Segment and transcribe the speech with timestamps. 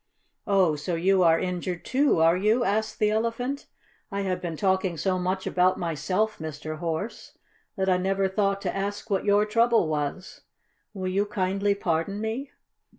[0.47, 3.67] "Oh, so you are injured, too, are you?" asked the Elephant.
[4.11, 6.79] "I have been talking so much about myself, Mr.
[6.79, 7.37] Horse,
[7.75, 10.41] that I never thought to ask what your trouble was.
[10.95, 12.49] Will you kindly pardon me?"